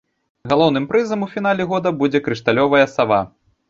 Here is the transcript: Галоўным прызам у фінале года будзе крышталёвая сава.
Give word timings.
Галоўным 0.53 0.87
прызам 0.93 1.27
у 1.27 1.31
фінале 1.35 1.71
года 1.75 1.95
будзе 2.03 2.25
крышталёвая 2.31 2.85
сава. 2.99 3.27